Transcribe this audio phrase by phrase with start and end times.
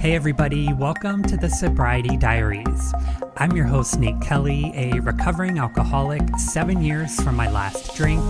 [0.00, 2.94] Hey, everybody, welcome to the Sobriety Diaries.
[3.36, 8.22] I'm your host, Nate Kelly, a recovering alcoholic, seven years from my last drink,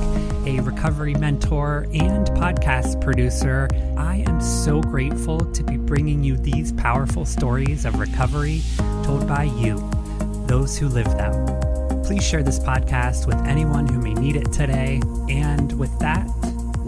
[0.49, 3.69] a recovery mentor, and podcast producer.
[3.97, 8.63] I am so grateful to be bringing you these powerful stories of recovery
[9.05, 9.77] told by you,
[10.49, 12.03] those who live them.
[12.03, 15.01] Please share this podcast with anyone who may need it today.
[15.29, 16.27] And with that,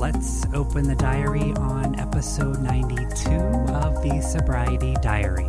[0.03, 3.31] let's open the diary on episode 92
[3.71, 5.47] of the Sobriety Diaries.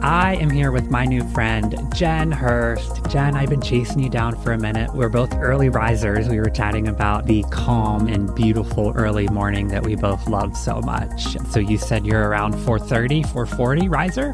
[0.00, 3.04] I am here with my new friend, Jen Hirst.
[3.10, 4.94] Jen, I've been chasing you down for a minute.
[4.94, 6.28] We're both early risers.
[6.28, 10.80] We were chatting about the calm and beautiful early morning that we both love so
[10.80, 11.36] much.
[11.50, 14.32] So you said you're around 4:30, 4:40 riser?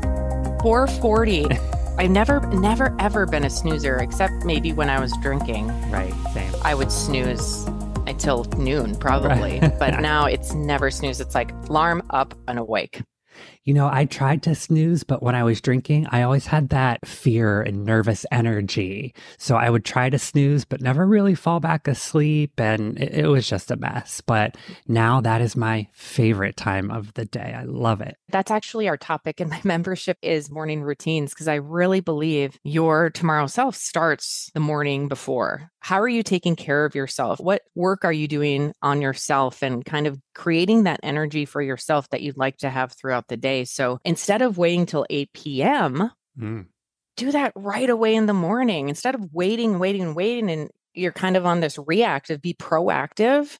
[0.60, 1.46] 440.
[1.96, 5.68] I've never, never, ever been a snoozer, except maybe when I was drinking.
[5.90, 6.52] Right, same.
[6.62, 7.66] I would snooze
[8.18, 9.60] until noon, probably.
[9.60, 9.78] Right.
[9.78, 11.20] but now it's never snooze.
[11.20, 13.00] It's like alarm up and awake.
[13.62, 17.06] You know, I tried to snooze, but when I was drinking, I always had that
[17.06, 19.14] fear and nervous energy.
[19.36, 22.58] So I would try to snooze, but never really fall back asleep.
[22.58, 24.20] And it, it was just a mess.
[24.20, 24.56] But
[24.88, 27.54] now that is my favorite time of the day.
[27.56, 28.16] I love it.
[28.30, 33.10] That's actually our topic in my membership is morning routines because I really believe your
[33.10, 35.70] tomorrow self starts the morning before.
[35.88, 37.40] How are you taking care of yourself?
[37.40, 42.10] What work are you doing on yourself and kind of creating that energy for yourself
[42.10, 43.64] that you'd like to have throughout the day?
[43.64, 46.66] So instead of waiting till 8 p.m., Mm.
[47.16, 50.50] do that right away in the morning instead of waiting, waiting, waiting.
[50.50, 53.58] And you're kind of on this reactive, be proactive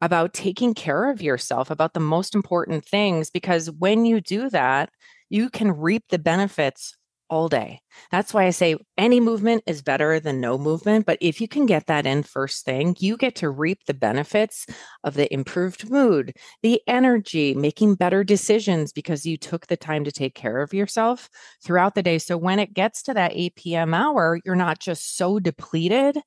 [0.00, 3.30] about taking care of yourself, about the most important things.
[3.30, 4.90] Because when you do that,
[5.30, 6.96] you can reap the benefits
[7.30, 7.80] all day.
[8.10, 11.06] That's why I say any movement is better than no movement.
[11.06, 14.66] But if you can get that in first thing, you get to reap the benefits
[15.04, 20.12] of the improved mood, the energy, making better decisions because you took the time to
[20.12, 21.28] take care of yourself
[21.62, 22.18] throughout the day.
[22.18, 23.94] So when it gets to that 8 p.m.
[23.94, 26.18] hour, you're not just so depleted.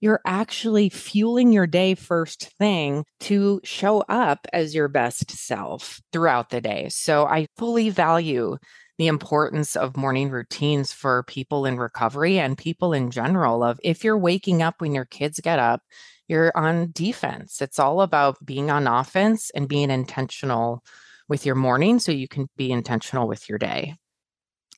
[0.00, 6.50] You're actually fueling your day first thing to show up as your best self throughout
[6.50, 6.88] the day.
[6.88, 8.58] So I fully value
[8.98, 14.04] the importance of morning routines for people in recovery and people in general of if
[14.04, 15.82] you're waking up when your kids get up
[16.28, 17.60] you're on defense.
[17.60, 20.84] It's all about being on offense and being intentional
[21.28, 23.94] with your morning so you can be intentional with your day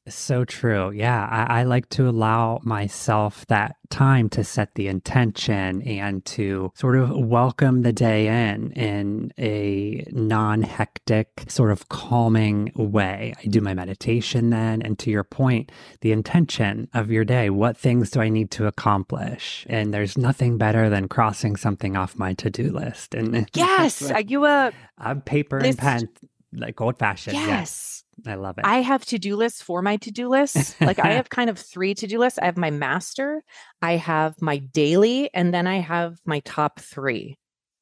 [0.09, 0.91] So true.
[0.91, 1.27] Yeah.
[1.31, 6.97] I, I like to allow myself that time to set the intention and to sort
[6.97, 13.35] of welcome the day in in a non hectic, sort of calming way.
[13.43, 14.83] I do my meditation then.
[14.83, 17.51] And to your point, the intention of your day.
[17.51, 19.67] What things do I need to accomplish?
[19.69, 23.15] And there's nothing better than crossing something off my to do list.
[23.15, 25.83] And yes are you a I'm paper List.
[25.83, 26.09] and pen,
[26.53, 27.37] like old fashioned.
[27.37, 28.65] yes I love it.
[28.65, 30.81] I have to do lists for my to do lists.
[30.81, 32.39] Like I have kind of three to do lists.
[32.39, 33.43] I have my master,
[33.83, 37.37] I have my daily, and then I have my top three.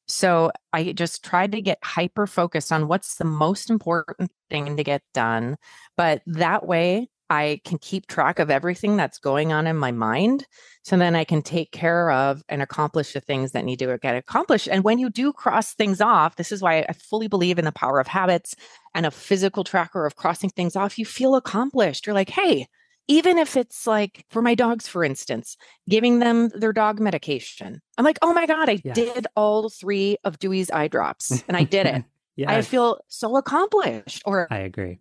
[0.07, 4.83] So I just tried to get hyper focused on what's the most important thing to
[4.83, 5.57] get done.
[5.95, 10.45] But that way I can keep track of everything that's going on in my mind.
[10.83, 14.15] So then I can take care of and accomplish the things that need to get
[14.15, 14.67] accomplished.
[14.67, 17.71] And when you do cross things off, this is why I fully believe in the
[17.71, 18.55] power of habits
[18.95, 20.97] and a physical tracker of crossing things off.
[20.97, 22.07] You feel accomplished.
[22.07, 22.67] You're like, hey,
[23.07, 25.57] even if it's like for my dogs, for instance,
[25.89, 27.81] giving them their dog medication.
[27.97, 28.95] I'm like, oh my God, I Yes.
[28.95, 32.03] did all three of Dewey's eye drops and I did it.
[32.47, 34.21] I feel so accomplished.
[34.25, 34.99] Or I agree.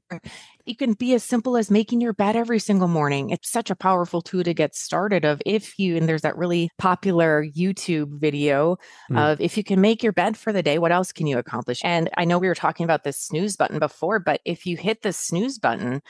[0.69, 3.31] It can be as simple as making your bed every single morning.
[3.31, 6.71] It's such a powerful tool to get started of if you and there's that really
[6.79, 8.77] popular YouTube video
[9.11, 9.19] Mm.
[9.19, 11.81] of if you can make your bed for the day, what else can you accomplish?
[11.85, 15.03] And I know we were talking about this snooze button before, but if you hit
[15.03, 16.03] the snooze button,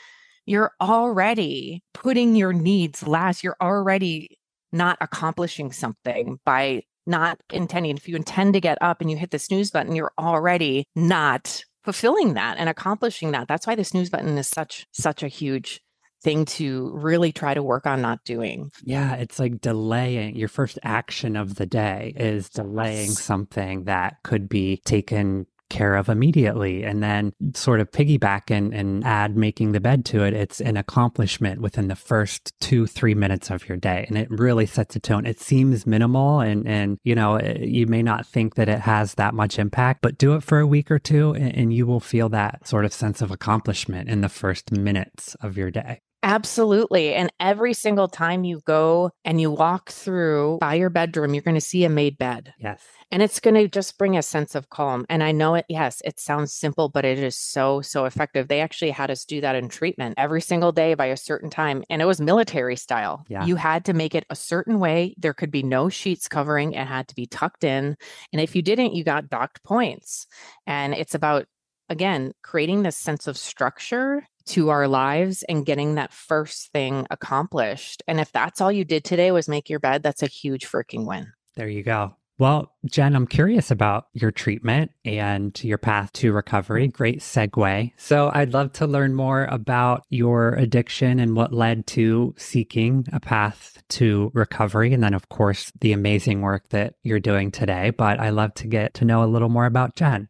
[0.45, 3.43] you're already putting your needs last.
[3.43, 4.37] You're already
[4.71, 7.97] not accomplishing something by not intending.
[7.97, 11.63] If you intend to get up and you hit the snooze button, you're already not
[11.83, 13.47] fulfilling that and accomplishing that.
[13.47, 15.81] That's why the snooze button is such such a huge
[16.21, 18.71] thing to really try to work on not doing.
[18.83, 24.49] Yeah, it's like delaying your first action of the day is delaying something that could
[24.49, 29.79] be taken care of immediately and then sort of piggyback and, and add making the
[29.79, 30.33] bed to it.
[30.33, 34.05] It's an accomplishment within the first two, three minutes of your day.
[34.07, 35.25] And it really sets a tone.
[35.25, 39.15] It seems minimal and, and, you know, eh, you may not think that it has
[39.15, 41.99] that much impact, but do it for a week or two and, and you will
[41.99, 46.01] feel that sort of sense of accomplishment in the first minutes of your day.
[46.21, 47.13] Absolutely.
[47.13, 51.55] And every single time you go and you walk through by your bedroom, you're going
[51.55, 52.53] to see a made bed.
[52.59, 52.83] Yes.
[53.11, 55.05] And it's going to just bring a sense of calm.
[55.09, 58.47] And I know it, yes, it sounds simple, but it is so, so effective.
[58.47, 61.83] They actually had us do that in treatment every single day by a certain time.
[61.89, 63.25] And it was military style.
[63.29, 63.45] Yeah.
[63.45, 65.15] You had to make it a certain way.
[65.17, 67.95] There could be no sheets covering, it had to be tucked in.
[68.33, 70.27] And if you didn't, you got docked points.
[70.67, 71.45] And it's about,
[71.87, 78.03] again, creating this sense of structure to our lives and getting that first thing accomplished.
[78.07, 81.05] And if that's all you did today was make your bed, that's a huge freaking
[81.05, 81.31] win.
[81.55, 82.15] There you go.
[82.39, 86.87] Well, Jen, I'm curious about your treatment and your path to recovery.
[86.87, 86.95] Mm-hmm.
[86.95, 87.91] Great segue.
[87.97, 93.19] So, I'd love to learn more about your addiction and what led to seeking a
[93.19, 94.93] path to recovery.
[94.93, 97.89] And then, of course, the amazing work that you're doing today.
[97.89, 100.29] But I love to get to know a little more about Jen.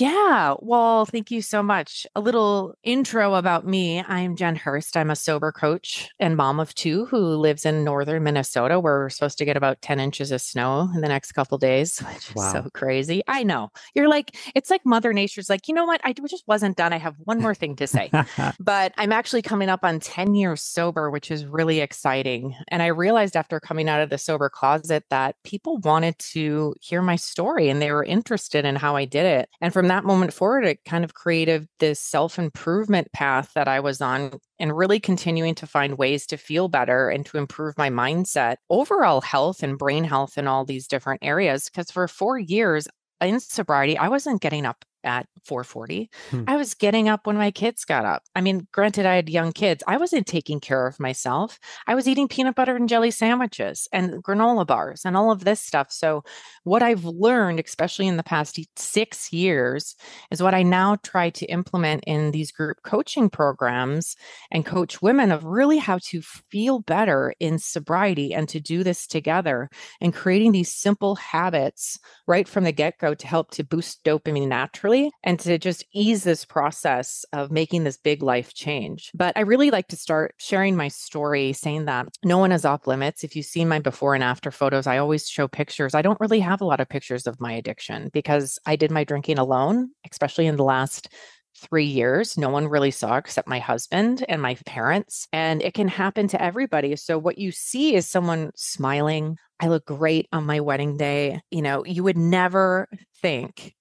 [0.00, 0.54] Yeah.
[0.60, 2.06] Well, thank you so much.
[2.16, 4.02] A little intro about me.
[4.08, 4.96] I'm Jen Hirst.
[4.96, 9.10] I'm a sober coach and mom of two who lives in northern Minnesota, where we're
[9.10, 12.46] supposed to get about 10 inches of snow in the next couple days, which Wow.
[12.46, 13.22] is so crazy.
[13.28, 13.68] I know.
[13.94, 16.00] You're like, it's like Mother Nature's like, you know what?
[16.02, 16.94] I just wasn't done.
[16.94, 18.10] I have one more thing to say.
[18.58, 22.54] but I'm actually coming up on 10 years sober, which is really exciting.
[22.68, 27.02] And I realized after coming out of the sober closet that people wanted to hear
[27.02, 29.50] my story and they were interested in how I did it.
[29.60, 33.80] And from that moment forward, it kind of created this self improvement path that I
[33.80, 37.90] was on and really continuing to find ways to feel better and to improve my
[37.90, 41.64] mindset, overall health and brain health in all these different areas.
[41.64, 42.86] Because for four years,
[43.20, 46.08] in sobriety, I wasn't getting up at 4:40.
[46.30, 46.44] Hmm.
[46.46, 48.22] I was getting up when my kids got up.
[48.34, 49.82] I mean, granted I had young kids.
[49.86, 51.58] I wasn't taking care of myself.
[51.86, 55.60] I was eating peanut butter and jelly sandwiches and granola bars and all of this
[55.60, 55.90] stuff.
[55.90, 56.22] So
[56.64, 59.96] what I've learned especially in the past 6 years
[60.30, 64.16] is what I now try to implement in these group coaching programs
[64.50, 69.06] and coach women of really how to feel better in sobriety and to do this
[69.06, 69.68] together
[70.00, 74.89] and creating these simple habits right from the get-go to help to boost dopamine naturally
[75.22, 79.10] and to just ease this process of making this big life change.
[79.14, 82.86] But I really like to start sharing my story saying that no one is off
[82.86, 83.24] limits.
[83.24, 85.94] If you've seen my before and after photos, I always show pictures.
[85.94, 89.04] I don't really have a lot of pictures of my addiction because I did my
[89.04, 91.08] drinking alone, especially in the last
[91.56, 92.38] three years.
[92.38, 95.26] No one really saw except my husband and my parents.
[95.32, 96.96] And it can happen to everybody.
[96.96, 99.36] So, what you see is someone smiling.
[99.60, 101.40] I look great on my wedding day.
[101.50, 102.88] You know, you would never
[103.20, 103.74] think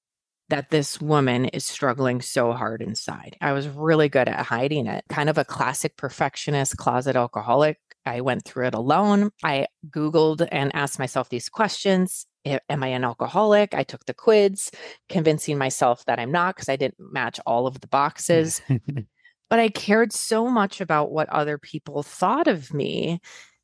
[0.50, 3.38] that this woman is struggling so hard inside.
[3.40, 5.06] I was really good at hiding it.
[5.10, 7.78] Kind of a classic perfectionist, closet alcoholic.
[8.06, 9.30] I went through it alone.
[9.44, 12.26] I Googled and asked myself these questions.
[12.46, 13.76] Am I an alcoholic?
[13.76, 14.72] I took the quiz,
[15.08, 18.62] convincing myself that I'm not because I didn't match all of the boxes.
[19.50, 23.20] but I cared so much about what other people thought of me.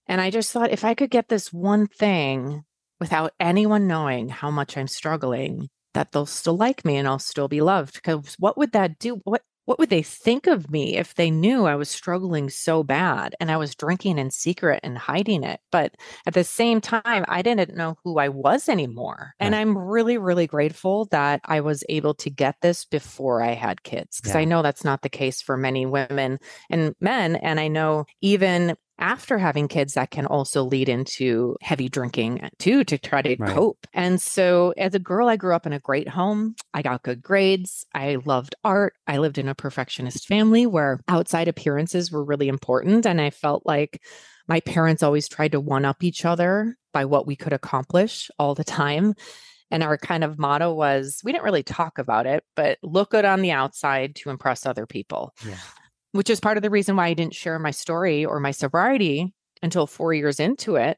[0.08, 2.64] And I just thought if I could get this one thing
[3.00, 7.48] without anyone knowing how much I'm struggling, that they'll still like me and I'll still
[7.48, 7.96] be loved.
[7.96, 9.22] Because what would that do?
[9.24, 13.36] What what would they think of me if they knew I was struggling so bad
[13.40, 15.60] and I was drinking in secret and hiding it?
[15.72, 15.96] But
[16.28, 19.34] at the same time, I didn't know who I was anymore.
[19.40, 23.84] And I'm really, really grateful that I was able to get this before I had
[23.84, 26.38] kids because I know that's not the case for many women
[26.70, 27.36] and men.
[27.36, 32.84] And I know even after having kids, that can also lead into heavy drinking too
[32.86, 33.54] to try to Right.
[33.54, 33.86] cope.
[33.94, 36.56] And so, as a girl, I grew up in a great home.
[36.74, 37.86] I got good grades.
[37.94, 38.94] I loved art.
[39.08, 43.06] I lived in a perfectionist family where outside appearances were really important.
[43.06, 44.02] And I felt like
[44.48, 48.56] my parents always tried to one up each other by what we could accomplish all
[48.56, 49.14] the time.
[49.72, 53.26] And our kind of motto was we didn't really talk about it, but look good
[53.26, 55.58] on the outside to impress other people yeah.
[56.16, 59.34] Which is part of the reason why I didn't share my story or my sobriety
[59.62, 60.98] until four years into it.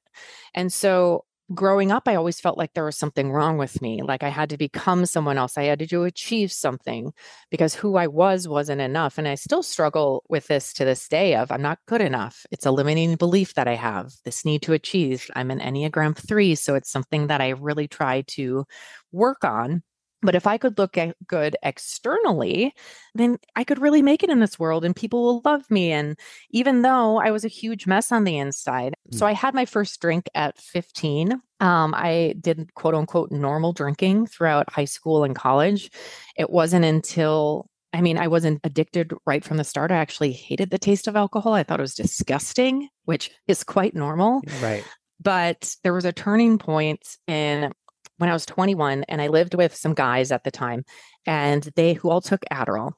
[0.53, 4.03] And so growing up, I always felt like there was something wrong with me.
[4.03, 5.57] Like I had to become someone else.
[5.57, 7.13] I had to achieve something
[7.49, 9.17] because who I was wasn't enough.
[9.17, 12.45] And I still struggle with this to this day of I'm not good enough.
[12.51, 15.27] It's a limiting belief that I have, this need to achieve.
[15.35, 16.53] I'm an Enneagram three.
[16.53, 18.65] So it's something that I really try to
[19.11, 19.81] work on.
[20.21, 22.73] But if I could look at good externally,
[23.13, 25.91] then I could really make it in this world and people will love me.
[25.91, 26.17] And
[26.49, 30.01] even though I was a huge mess on the inside, so I had my first
[30.01, 31.33] drink at 15.
[31.59, 35.91] Um, I did quote unquote normal drinking throughout high school and college.
[36.35, 39.91] It wasn't until I mean, I wasn't addicted right from the start.
[39.91, 41.53] I actually hated the taste of alcohol.
[41.53, 44.41] I thought it was disgusting, which is quite normal.
[44.61, 44.83] Right.
[45.19, 47.71] But there was a turning point in
[48.17, 50.83] when I was 21 and I lived with some guys at the time
[51.25, 52.93] and they who all took Adderall.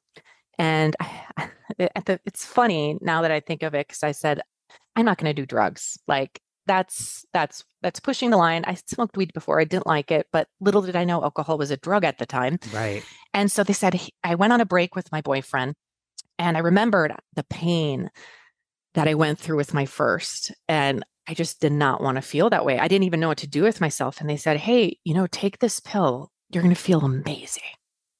[0.58, 1.50] And I,
[2.26, 4.42] it's funny now that I think of it because I said,
[4.96, 5.98] I'm not going to do drugs.
[6.08, 8.64] Like that's that's that's pushing the line.
[8.68, 9.60] I smoked weed before.
[9.60, 12.26] I didn't like it, but little did I know alcohol was a drug at the
[12.26, 12.60] time.
[12.74, 13.04] Right.
[13.34, 15.76] And so they said I went on a break with my boyfriend
[16.38, 18.10] and I remembered the pain
[18.94, 22.50] that I went through with my first and I just did not want to feel
[22.50, 22.80] that way.
[22.80, 25.28] I didn't even know what to do with myself and they said, "Hey, you know,
[25.28, 26.32] take this pill.
[26.50, 27.64] You're going to feel amazing."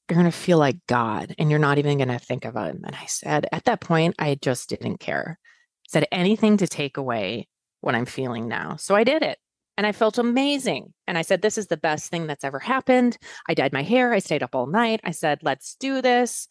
[0.10, 2.82] you're going to feel like God and you're not even going to think of him.
[2.84, 5.38] And I said, at that point, I just didn't care.
[5.88, 7.48] Said anything to take away
[7.82, 8.76] what I'm feeling now.
[8.78, 9.38] So I did it
[9.78, 10.94] and I felt amazing.
[11.08, 13.18] And I said, this is the best thing that's ever happened.
[13.48, 14.12] I dyed my hair.
[14.12, 15.00] I stayed up all night.
[15.04, 16.48] I said, let's do this.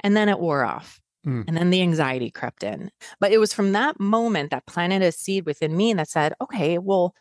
[0.00, 1.00] And then it wore off.
[1.26, 1.44] Mm.
[1.46, 2.90] And then the anxiety crept in.
[3.20, 6.78] But it was from that moment that planted a seed within me that said, okay,
[6.78, 7.14] well,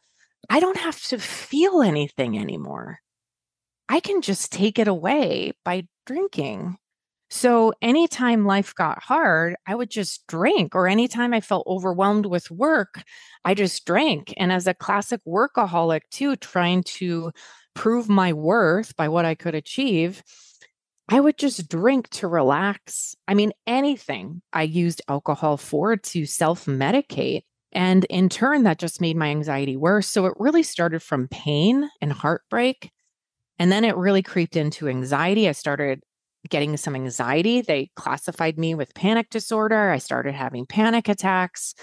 [0.49, 2.99] I don't have to feel anything anymore.
[3.89, 6.77] I can just take it away by drinking.
[7.29, 12.51] So anytime life got hard, I would just drink, or anytime I felt overwhelmed with
[12.51, 13.03] work,
[13.45, 14.33] I just drank.
[14.35, 17.31] And as a classic workaholic, too, trying to
[17.73, 20.23] prove my worth by what I could achieve,
[21.09, 23.15] I would just drink to relax.
[23.27, 27.43] I mean, anything I used alcohol for to self medicate.
[27.73, 30.07] And in turn, that just made my anxiety worse.
[30.07, 32.91] So it really started from pain and heartbreak
[33.61, 35.47] and then it really creeped into anxiety.
[35.47, 36.01] I started
[36.49, 37.61] getting some anxiety.
[37.61, 39.91] They classified me with panic disorder.
[39.91, 41.75] I started having panic attacks.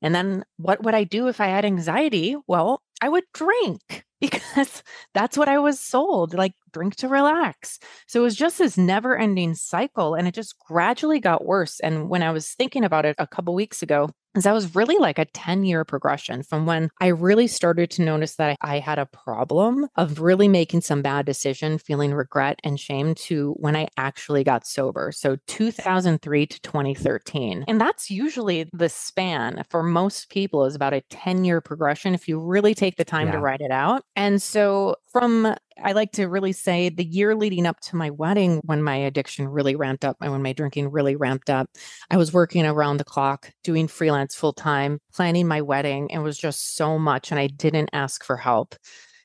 [0.00, 2.34] And then what would I do if I had anxiety?
[2.46, 4.82] Well, I would drink because
[5.12, 7.78] that's what I was sold like, drink to relax.
[8.06, 10.14] So it was just this never ending cycle.
[10.14, 11.80] And it just gradually got worse.
[11.80, 14.96] And when I was thinking about it a couple weeks ago, is that was really
[14.96, 18.98] like a 10 year progression from when I really started to notice that I had
[18.98, 23.88] a problem of really making some bad decision, feeling regret and shame to when I
[23.96, 25.12] actually got sober.
[25.12, 27.64] So 2003 to 2013.
[27.66, 32.28] And that's usually the span for most people is about a 10 year progression if
[32.28, 33.32] you really take the time yeah.
[33.32, 34.04] to write it out.
[34.14, 38.60] And so from I like to really say the year leading up to my wedding,
[38.64, 41.68] when my addiction really ramped up and when my drinking really ramped up,
[42.10, 46.10] I was working around the clock, doing freelance full time, planning my wedding.
[46.10, 47.30] It was just so much.
[47.30, 48.74] And I didn't ask for help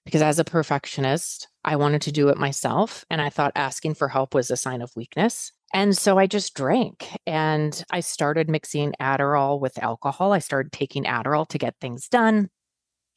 [0.06, 3.06] because as a perfectionist, I wanted to do it myself.
[3.10, 5.52] And I thought asking for help was a sign of weakness.
[5.74, 10.32] And so I just drank and I started mixing Adderall with alcohol.
[10.32, 12.50] I started taking Adderall to get things done.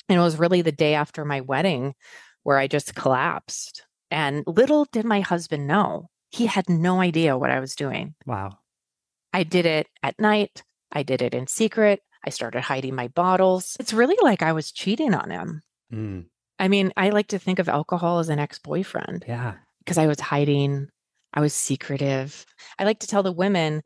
[0.08, 1.94] And it was really the day after my wedding
[2.46, 3.84] where I just collapsed.
[4.08, 8.14] And little did my husband know, he had no idea what I was doing.
[8.24, 8.58] Wow.
[9.32, 10.62] I did it at night,
[10.92, 12.00] I did it in secret.
[12.24, 13.76] I started hiding my bottles.
[13.80, 15.62] It's really like I was cheating on him.
[15.92, 16.26] Mm.
[16.60, 19.24] I mean, I like to think of alcohol as an ex boyfriend.
[19.26, 19.54] Yeah.
[19.80, 20.86] Because I was hiding,
[21.34, 22.46] I was secretive.
[22.78, 23.82] I like to tell the women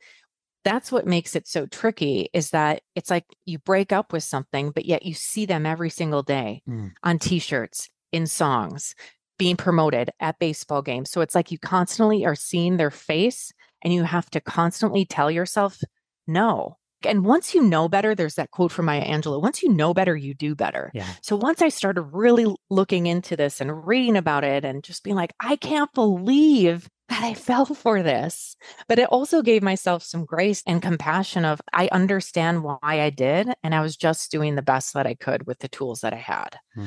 [0.65, 4.71] that's what makes it so tricky is that it's like you break up with something,
[4.71, 6.93] but yet you see them every single day mm.
[7.03, 8.95] on t shirts, in songs,
[9.39, 11.11] being promoted at baseball games.
[11.11, 13.53] So it's like you constantly are seeing their face
[13.83, 15.81] and you have to constantly tell yourself,
[16.27, 16.77] no.
[17.05, 20.15] And once you know better, there's that quote from Maya Angelou once you know better,
[20.15, 20.91] you do better.
[20.93, 21.07] Yeah.
[21.23, 25.17] So once I started really looking into this and reading about it and just being
[25.17, 28.57] like, I can't believe that I fell for this.
[28.89, 33.49] But it also gave myself some grace and compassion of I understand why I did.
[33.63, 36.19] And I was just doing the best that I could with the tools that I
[36.19, 36.59] had.
[36.75, 36.87] Hmm.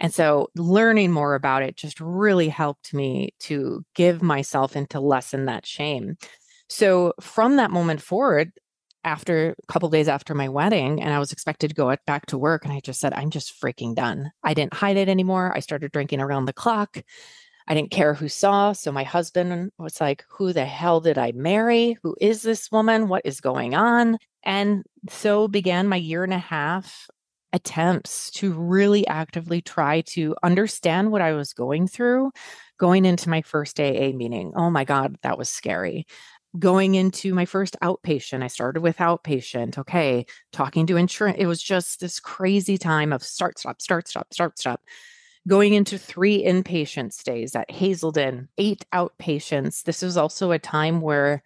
[0.00, 5.00] And so learning more about it just really helped me to give myself and to
[5.00, 6.16] lessen that shame.
[6.68, 8.52] So from that moment forward,
[9.04, 12.38] after a couple days after my wedding, and I was expected to go back to
[12.38, 14.32] work, and I just said, I'm just freaking done.
[14.42, 15.52] I didn't hide it anymore.
[15.54, 17.00] I started drinking around the clock.
[17.68, 18.72] I didn't care who saw.
[18.72, 21.96] So my husband was like, Who the hell did I marry?
[22.02, 23.08] Who is this woman?
[23.08, 24.18] What is going on?
[24.42, 27.08] And so began my year and a half
[27.56, 32.30] attempts to really actively try to understand what I was going through
[32.78, 34.52] going into my first AA meeting.
[34.54, 36.06] Oh my God, that was scary.
[36.58, 39.78] Going into my first outpatient, I started with outpatient.
[39.78, 41.38] Okay, talking to insurance.
[41.38, 44.80] It was just this crazy time of start, stop, start, stop, start, stop.
[45.48, 49.82] Going into three inpatient stays at Hazelden, eight outpatients.
[49.84, 51.42] This was also a time where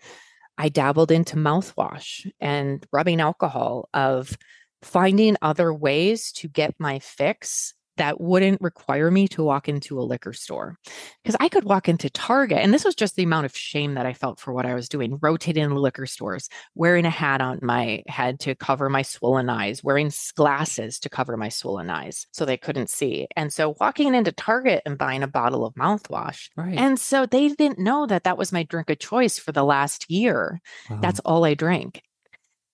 [0.56, 4.36] I dabbled into mouthwash and rubbing alcohol of
[4.82, 10.02] finding other ways to get my fix that wouldn't require me to walk into a
[10.02, 10.78] liquor store.
[11.22, 14.06] Because I could walk into Target, and this was just the amount of shame that
[14.06, 17.58] I felt for what I was doing, rotating in liquor stores, wearing a hat on
[17.60, 22.46] my head to cover my swollen eyes, wearing glasses to cover my swollen eyes so
[22.46, 23.26] they couldn't see.
[23.36, 26.48] And so walking into Target and buying a bottle of mouthwash.
[26.56, 26.78] Right.
[26.78, 30.10] And so they didn't know that that was my drink of choice for the last
[30.10, 30.62] year.
[30.88, 31.00] Wow.
[31.02, 32.02] That's all I drank.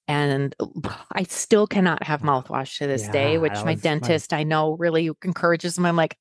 [0.09, 0.55] And
[1.13, 4.77] I still cannot have mouthwash to this day, which my was my- dentist I know
[4.77, 5.89] really encourages me.
[5.89, 6.17] I'm like,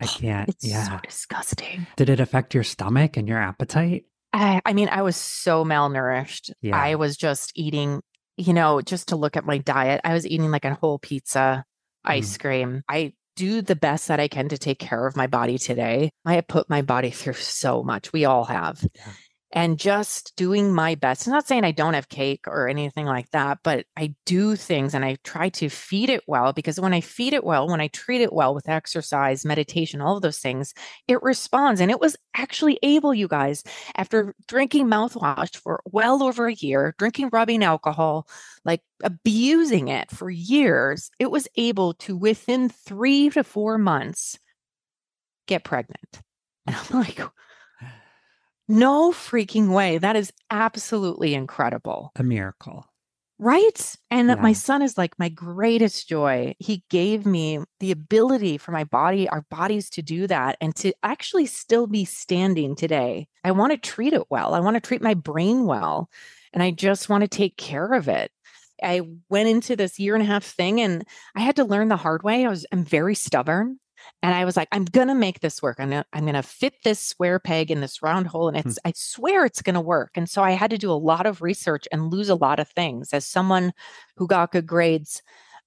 [0.00, 0.48] I can't.
[0.50, 1.86] it's so disgusting.
[1.96, 4.04] Did it affect your stomach and your appetite?
[4.32, 6.50] I, I mean, I was so malnourished.
[6.60, 6.76] Yeah.
[6.76, 8.02] I was just eating,
[8.36, 11.64] you know, just to look at my diet, I was eating like a whole pizza,
[12.06, 12.10] Mm.
[12.10, 12.82] ice cream.
[12.88, 16.10] I do the best that I can to take care of my body today.
[16.24, 18.12] I have put my body through so much.
[18.12, 18.86] We all have.
[18.94, 19.12] Yeah.
[19.52, 21.26] And just doing my best.
[21.26, 24.92] I'm not saying I don't have cake or anything like that, but I do things
[24.92, 27.86] and I try to feed it well because when I feed it well, when I
[27.88, 30.74] treat it well with exercise, meditation, all of those things,
[31.06, 31.80] it responds.
[31.80, 33.62] And it was actually able, you guys,
[33.94, 38.26] after drinking mouthwash for well over a year, drinking rubbing alcohol,
[38.64, 44.38] like abusing it for years, it was able to within three to four months
[45.46, 46.20] get pregnant.
[46.68, 47.20] And I'm like,
[48.68, 49.98] no freaking way.
[49.98, 52.12] That is absolutely incredible.
[52.16, 52.86] A miracle.
[53.38, 53.96] Right.
[54.10, 54.36] And Yeah.
[54.36, 56.54] my son is like my greatest joy.
[56.58, 60.94] He gave me the ability for my body, our bodies to do that and to
[61.02, 63.28] actually still be standing today.
[63.44, 64.54] I want to treat it well.
[64.54, 66.08] I want to treat my brain well.
[66.54, 68.32] And I just want to take care of it.
[68.82, 71.96] I went into this year and a half thing and I had to learn the
[71.96, 72.46] hard way.
[72.46, 73.78] I was I'm very stubborn.
[74.22, 75.76] And I was like, I'm gonna make this work.
[75.78, 78.68] I'm gonna, I'm gonna fit this square peg in this round hole, and hmm.
[78.68, 80.12] it's I swear it's gonna work.
[80.14, 82.68] And so I had to do a lot of research and lose a lot of
[82.68, 83.12] things.
[83.12, 83.72] As someone
[84.16, 85.22] who got good grades,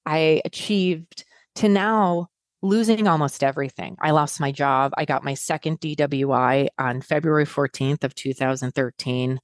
[0.05, 2.29] I achieved to now
[2.61, 3.95] losing almost everything.
[4.01, 4.91] I lost my job.
[4.97, 9.39] I got my second DWI on February 14th of 2013.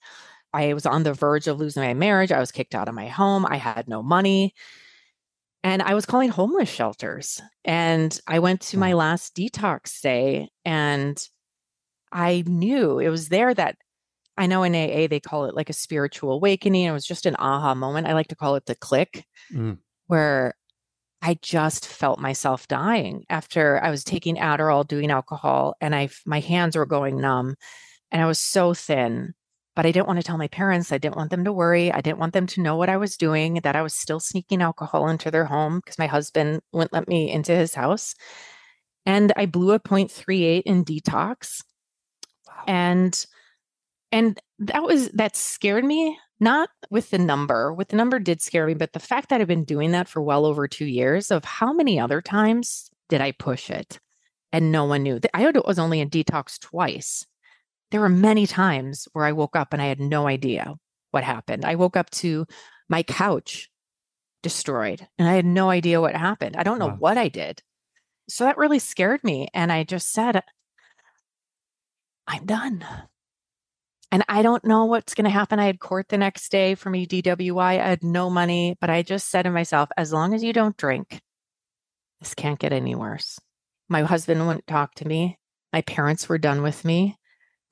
[0.54, 2.32] I was on the verge of losing my marriage.
[2.32, 3.46] I was kicked out of my home.
[3.46, 4.54] I had no money.
[5.66, 7.42] And I was calling homeless shelters.
[7.66, 11.18] And I went to my last detox day and
[12.12, 13.76] I knew it was there that
[14.38, 16.86] I know in AA they call it like a spiritual awakening.
[16.86, 18.06] It was just an aha moment.
[18.06, 19.80] I like to call it the click, Mm.
[20.06, 20.54] where
[21.24, 26.42] I just felt myself dying after I was taking Adderall, doing alcohol, and I my
[26.42, 27.56] hands were going numb,
[28.12, 29.34] and I was so thin.
[29.76, 30.92] But I didn't want to tell my parents.
[30.92, 31.92] I didn't want them to worry.
[31.92, 33.56] I didn't want them to know what I was doing.
[33.64, 37.32] That I was still sneaking alcohol into their home because my husband wouldn't let me
[37.32, 38.16] into his house.
[39.06, 41.62] And I blew a 0.38 in detox
[42.48, 42.64] Wow.
[42.68, 43.26] and
[44.12, 48.68] and that was that scared me not with the number with the number did scare
[48.68, 51.44] me but the fact that i've been doing that for well over two years of
[51.44, 54.00] how many other times did i push it
[54.52, 57.26] and no one knew i was only in detox twice
[57.92, 60.74] there were many times where i woke up and i had no idea
[61.12, 62.46] what happened i woke up to
[62.90, 63.70] my couch
[64.44, 66.98] destroyed and i had no idea what happened i don't know Wow.
[67.00, 67.62] what i did
[68.30, 70.42] so that really scared me and i just said
[72.28, 72.86] i'm done
[74.12, 75.60] and I don't know what's going to happen.
[75.60, 77.60] I had court the next day for me DWI.
[77.60, 80.78] I had no money, but I just said to myself, as long as you don't
[80.78, 81.20] drink,
[82.22, 83.40] this can't get any worse.
[83.90, 85.38] My husband wouldn't talk to me.
[85.74, 87.18] My parents were done with me.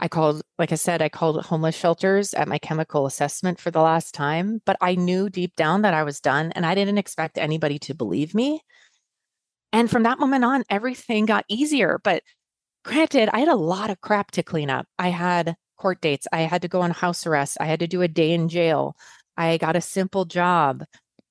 [0.03, 3.79] I called, like I said, I called homeless shelters at my chemical assessment for the
[3.79, 7.37] last time, but I knew deep down that I was done and I didn't expect
[7.37, 8.59] anybody to believe me.
[9.71, 12.01] And from that moment on, everything got easier.
[12.03, 12.21] But
[12.83, 14.87] granted, I had a lot of crap to clean up.
[14.99, 16.27] I had court dates.
[16.33, 17.55] I had to go on house arrest.
[17.61, 18.97] I had to do a day in jail.
[19.37, 20.83] I got a simple job,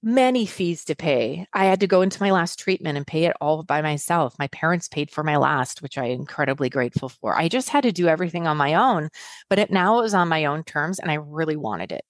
[0.03, 1.47] many fees to pay.
[1.53, 4.35] I had to go into my last treatment and pay it all by myself.
[4.39, 7.37] My parents paid for my last, which I'm incredibly grateful for.
[7.37, 9.11] I just had to do everything on my own,
[9.49, 12.05] but it now it was on my own terms and I really wanted it.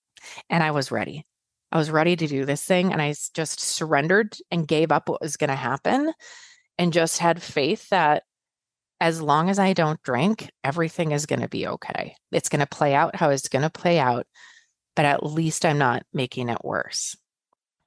[0.48, 1.26] And I was ready.
[1.70, 5.22] I was ready to do this thing and I just surrendered and gave up what
[5.22, 6.12] was going to happen
[6.78, 8.22] and just had faith that
[9.00, 12.14] as long as I don't drink, everything is going to be okay.
[12.31, 14.26] It's going to play out how it's going to play out,
[14.94, 17.16] but at least I'm not making it worse.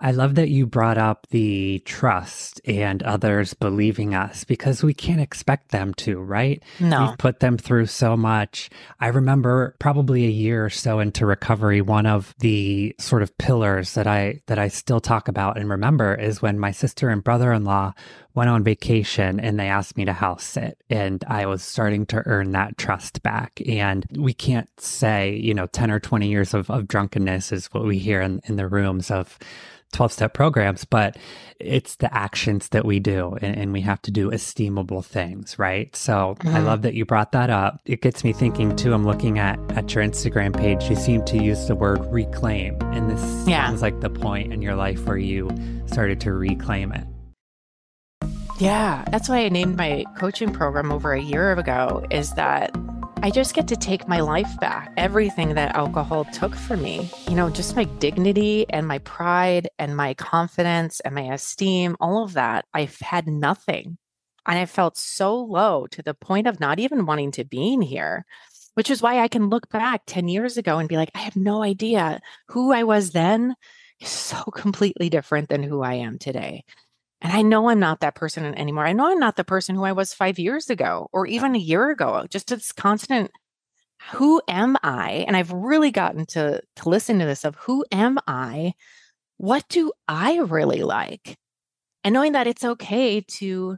[0.05, 5.19] I love that you brought up the trust and others believing us because we can't
[5.19, 6.61] expect them to, right?
[6.79, 7.07] No.
[7.07, 8.69] We've put them through so much.
[8.99, 13.95] I remember probably a year or so into recovery, one of the sort of pillars
[13.95, 17.95] that I that I still talk about and remember is when my sister and brother-in-law
[18.35, 22.21] went on vacation and they asked me to house sit and I was starting to
[22.25, 23.61] earn that trust back.
[23.65, 27.85] And we can't say, you know, 10 or 20 years of, of drunkenness is what
[27.85, 29.39] we hear in, in the rooms of
[29.93, 31.17] 12 step programs, but
[31.59, 35.95] it's the actions that we do and, and we have to do esteemable things, right?
[35.95, 36.53] So mm-hmm.
[36.53, 37.79] I love that you brought that up.
[37.85, 38.93] It gets me thinking too.
[38.93, 40.89] I'm looking at, at your Instagram page.
[40.89, 42.77] You seem to use the word reclaim.
[42.81, 43.67] And this yeah.
[43.67, 45.49] sounds like the point in your life where you
[45.85, 47.07] started to reclaim it.
[48.57, 52.71] Yeah, that's why I named my coaching program over a year ago is that
[53.21, 54.93] I just get to take my life back.
[54.95, 59.97] Everything that alcohol took from me, you know, just my dignity and my pride and
[59.97, 63.97] my confidence and my esteem, all of that, I've had nothing.
[64.45, 67.81] And I felt so low to the point of not even wanting to be in
[67.81, 68.25] here,
[68.75, 71.35] which is why I can look back 10 years ago and be like, I have
[71.35, 73.55] no idea who I was then
[73.99, 76.63] is so completely different than who I am today.
[77.21, 78.85] And I know I'm not that person anymore.
[78.85, 81.59] I know I'm not the person who I was five years ago or even a
[81.59, 82.25] year ago.
[82.29, 83.31] Just this constant,
[84.11, 85.25] who am I?
[85.27, 88.73] And I've really gotten to, to listen to this of who am I?
[89.37, 91.37] What do I really like?
[92.03, 93.77] And knowing that it's okay to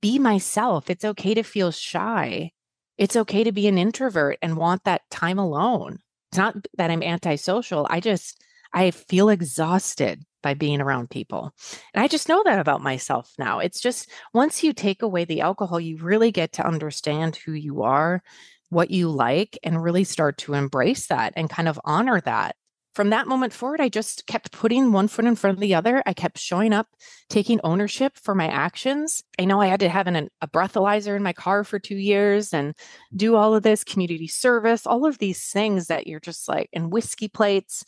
[0.00, 2.50] be myself, it's okay to feel shy.
[2.98, 5.98] It's okay to be an introvert and want that time alone.
[6.30, 7.86] It's not that I'm antisocial.
[7.88, 8.42] I just,
[8.72, 11.54] I feel exhausted by being around people.
[11.94, 13.60] And I just know that about myself now.
[13.60, 17.82] It's just once you take away the alcohol, you really get to understand who you
[17.82, 18.22] are,
[18.68, 22.56] what you like, and really start to embrace that and kind of honor that.
[22.94, 26.02] From that moment forward, I just kept putting one foot in front of the other.
[26.04, 26.88] I kept showing up,
[27.30, 29.22] taking ownership for my actions.
[29.38, 32.52] I know I had to have an, a breathalyzer in my car for two years
[32.52, 32.74] and
[33.16, 36.92] do all of this community service, all of these things that you're just like, and
[36.92, 37.82] whiskey plates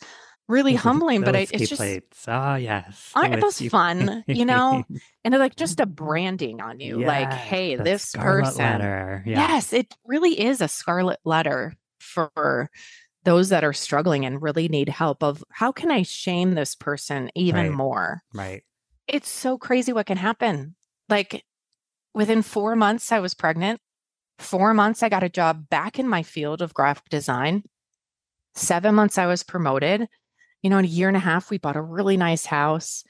[0.47, 2.25] really humbling, but I, it's just plates.
[2.27, 4.23] Oh yes, aren't those fun?
[4.27, 4.83] You know,
[5.23, 8.81] and they're like just a branding on you, like, hey, this person.
[8.81, 9.21] Yeah.
[9.25, 12.69] Yes, it really is a scarlet letter for
[13.23, 15.23] those that are struggling and really need help.
[15.23, 17.71] Of how can I shame this person even right.
[17.71, 18.21] more?
[18.33, 18.63] Right.
[19.07, 20.75] It's so crazy what can happen.
[21.09, 21.43] Like
[22.13, 23.79] within four months, I was pregnant.
[24.37, 27.63] Four months, I got a job back in my field of graphic design.
[28.53, 30.07] Seven months, I was promoted
[30.65, 33.03] you know, in a year and a half, we bought a really nice house.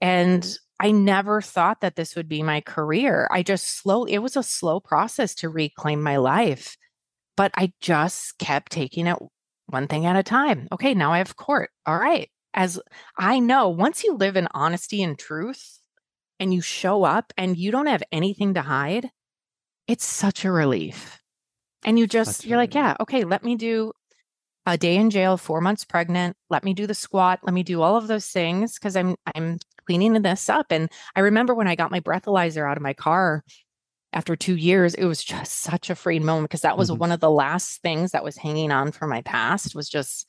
[0.00, 3.26] And I never thought that this would be my career.
[3.32, 6.76] I just slow, it was a slow process to reclaim my life,
[7.36, 9.18] but I just kept taking it
[9.66, 10.68] one thing at a time.
[10.70, 11.70] Okay, now I have court.
[11.84, 12.30] All right.
[12.54, 12.80] As
[13.18, 15.80] I know, once you live in honesty and truth
[16.38, 19.10] and you show up and you don't have anything to hide,
[19.88, 21.20] it's such a relief.
[21.84, 23.90] And you just, you're like, yeah, okay, let me do
[24.66, 26.36] a day in jail, four months pregnant.
[26.48, 27.40] Let me do the squat.
[27.42, 30.66] Let me do all of those things because I'm I'm cleaning this up.
[30.70, 33.42] And I remember when I got my breathalyzer out of my car
[34.12, 36.98] after two years, it was just such a freeing moment because that was mm-hmm.
[36.98, 40.26] one of the last things that was hanging on from my past was just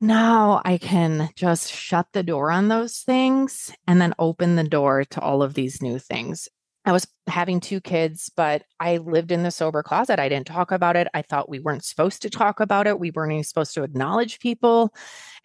[0.00, 5.04] now I can just shut the door on those things and then open the door
[5.04, 6.48] to all of these new things.
[6.86, 10.18] I was having two kids, but I lived in the sober closet.
[10.18, 11.08] I didn't talk about it.
[11.14, 13.00] I thought we weren't supposed to talk about it.
[13.00, 14.94] We weren't even supposed to acknowledge people.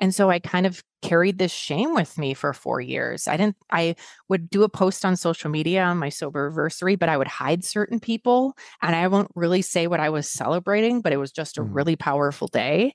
[0.02, 3.25] And so I kind of carried this shame with me for four years.
[3.25, 3.95] I didn't, I
[4.28, 7.63] would do a post on social media on my sober anniversary, but I would hide
[7.63, 11.58] certain people and I won't really say what I was celebrating, but it was just
[11.58, 11.69] a mm.
[11.71, 12.93] really powerful day.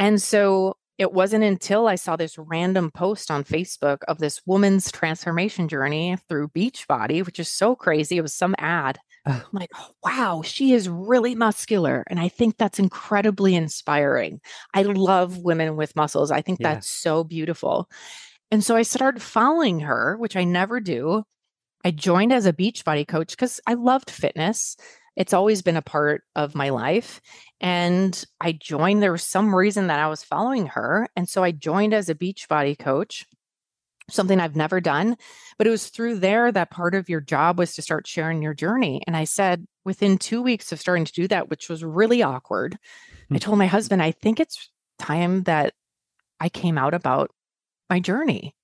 [0.00, 4.92] And so it wasn't until I saw this random post on Facebook of this woman's
[4.92, 8.18] transformation journey through Beachbody, which is so crazy.
[8.18, 8.98] It was some ad.
[9.24, 12.04] I'm like, oh, wow, she is really muscular.
[12.08, 14.42] And I think that's incredibly inspiring.
[14.74, 16.30] I love women with muscles.
[16.30, 16.74] I think yeah.
[16.74, 17.88] that's so beautiful.
[18.50, 21.22] And so I started following her, which I never do.
[21.82, 24.76] I joined as a Beachbody coach because I loved fitness.
[25.16, 27.20] It's always been a part of my life.
[27.60, 31.08] And I joined, there was some reason that I was following her.
[31.16, 33.26] And so I joined as a Beachbody coach,
[34.08, 35.16] something I've never done.
[35.58, 38.54] But it was through there that part of your job was to start sharing your
[38.54, 39.02] journey.
[39.06, 42.72] And I said, within two weeks of starting to do that, which was really awkward,
[42.72, 43.34] mm-hmm.
[43.34, 45.74] I told my husband, I think it's time that
[46.38, 47.30] I came out about
[47.90, 48.54] my journey.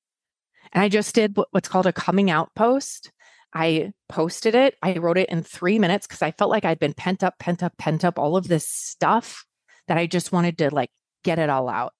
[0.72, 3.12] And I just did what's called a coming out post.
[3.58, 4.76] I posted it.
[4.82, 7.62] I wrote it in three minutes because I felt like I'd been pent up, pent
[7.62, 9.46] up, pent up, all of this stuff
[9.88, 10.90] that I just wanted to like
[11.24, 11.94] get it all out.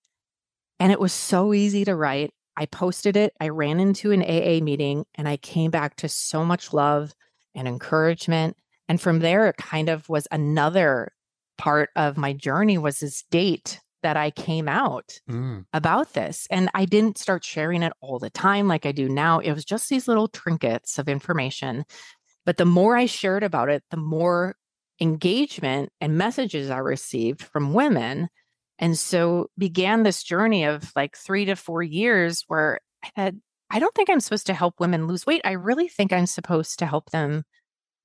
[0.79, 2.35] And it was so easy to write.
[2.59, 3.33] I posted it.
[3.41, 7.15] I ran into an AA meeting and I came back to so much love
[7.55, 8.59] and encouragement.
[8.87, 11.13] And from there, it kind of was another
[11.57, 15.65] part of my journey was this date that I came out mm.
[15.73, 16.47] about this.
[16.49, 19.41] And I didn't start sharing it all the time like I do now.
[19.41, 21.85] It was just these little trinkets of information.
[22.45, 24.55] But the more I shared about it, the more
[25.01, 28.29] engagement and messages I received from women.
[28.79, 33.41] And so began this journey of like three to four years where I had,
[33.71, 35.43] I don't think I'm supposed to help women lose weight.
[35.45, 37.43] I really think I'm supposed to help them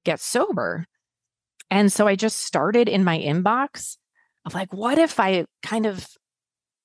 [0.03, 0.87] get sober.
[1.69, 3.97] And so I just started in my inbox
[4.45, 6.07] of like, what if I kind of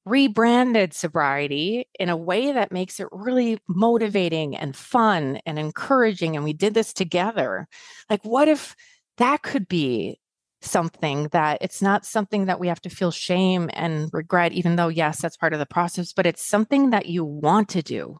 [0.05, 6.37] rebranded sobriety in a way that makes it really motivating and fun and encouraging?
[6.37, 7.66] And we did this together.
[8.09, 8.77] Like, what if
[9.19, 10.21] that could be
[10.62, 14.88] something that it's not something that we have to feel shame and regret, even though,
[14.88, 18.19] yes, that's part of the process, but it's something that you want to do.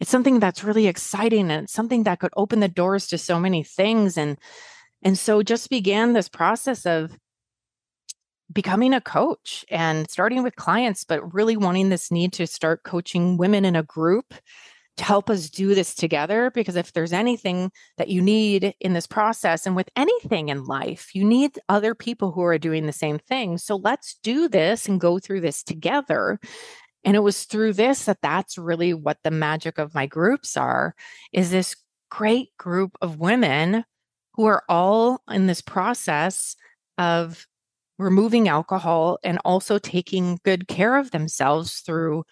[0.00, 3.38] It's something that's really exciting and it's something that could open the doors to so
[3.38, 4.16] many things.
[4.16, 4.38] And
[5.02, 7.16] and so just began this process of
[8.52, 13.36] becoming a coach and starting with clients, but really wanting this need to start coaching
[13.36, 14.34] women in a group
[14.96, 16.50] to help us do this together.
[16.52, 21.14] Because if there's anything that you need in this process and with anything in life,
[21.14, 23.58] you need other people who are doing the same thing.
[23.58, 26.38] So let's do this and go through this together.
[27.04, 30.94] And it was through this that that's really what the magic of my groups are
[31.32, 31.76] is this
[32.10, 33.84] great group of women
[34.34, 36.56] who are all in this process
[36.98, 37.46] of
[38.04, 42.24] removing alcohol and also taking good care of themselves through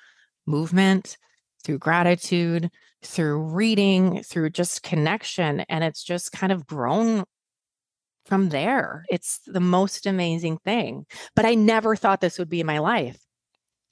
[0.47, 1.17] movement,
[1.65, 2.71] through gratitude,
[3.03, 5.61] through reading, through just connection.
[5.69, 7.25] And it's just kind of grown
[8.27, 9.05] from there.
[9.11, 11.07] It's the most amazing thing.
[11.35, 13.19] But I never thought this would be my life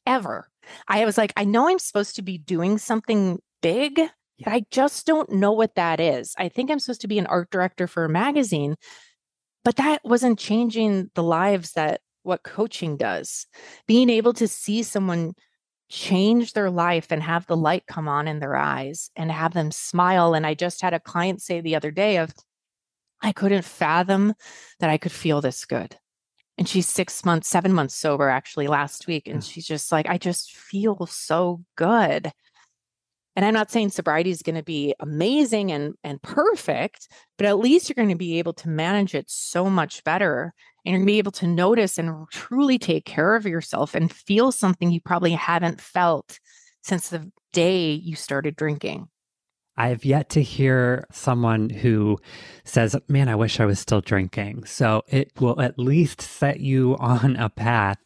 [0.07, 0.49] ever.
[0.87, 4.01] I was like, I know I'm supposed to be doing something big,
[4.45, 6.35] but I just don't know what that is.
[6.38, 8.77] I think I'm supposed to be an art director for a magazine,
[9.64, 13.46] but that wasn't changing the lives that what coaching does.
[13.87, 15.35] Being able to see someone
[15.88, 19.70] change their life and have the light come on in their eyes and have them
[19.70, 20.35] smile.
[20.35, 22.33] And I just had a client say the other day of,
[23.20, 24.35] I couldn't fathom
[24.79, 25.96] that I could feel this good.
[26.57, 29.27] And she's six months, seven months sober actually last week.
[29.27, 29.51] And mm.
[29.51, 32.31] she's just like, I just feel so good.
[33.37, 37.59] And I'm not saying sobriety is going to be amazing and, and perfect, but at
[37.59, 40.53] least you're going to be able to manage it so much better.
[40.85, 44.12] And you're going to be able to notice and truly take care of yourself and
[44.12, 46.40] feel something you probably haven't felt
[46.83, 49.09] since the day you started drinking.
[49.77, 52.19] I've yet to hear someone who
[52.64, 54.64] says, Man, I wish I was still drinking.
[54.64, 57.99] So it will at least set you on a path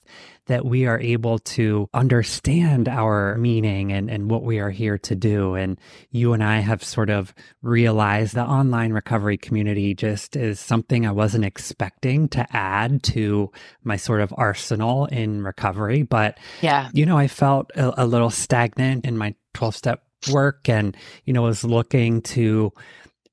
[0.46, 5.14] that we are able to understand our meaning and, and what we are here to
[5.14, 5.54] do.
[5.54, 5.78] And
[6.10, 11.12] you and I have sort of realized the online recovery community just is something I
[11.12, 13.50] wasn't expecting to add to
[13.82, 16.02] my sort of arsenal in recovery.
[16.02, 20.68] But, yeah, you know, I felt a, a little stagnant in my 12 step work
[20.68, 22.72] and, you know, was looking to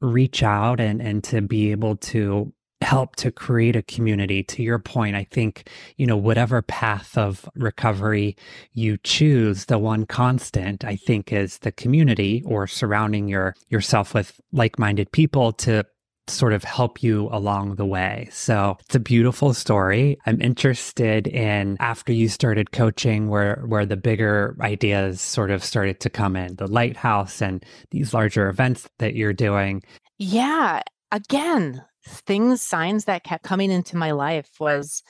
[0.02, 4.79] reach out and, and to be able to help to create a community to your
[4.79, 8.35] point i think you know whatever path of recovery
[8.73, 14.39] you choose the one constant i think is the community or surrounding your yourself with
[14.51, 15.85] like-minded people to
[16.27, 18.29] sort of help you along the way.
[18.31, 20.17] So it's a beautiful story.
[20.25, 25.99] I'm interested in after you started coaching where where the bigger ideas sort of started
[26.01, 29.83] to come in, the lighthouse and these larger events that you're doing.
[30.17, 30.81] Yeah.
[31.11, 35.03] Again, things, signs that kept coming into my life was